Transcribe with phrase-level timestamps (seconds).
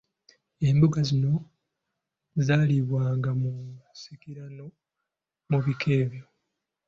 [0.67, 1.33] Embuga zino
[2.45, 3.51] zaalibwanga mu
[3.91, 4.65] nsikirano
[5.49, 6.25] mu bika ebyo.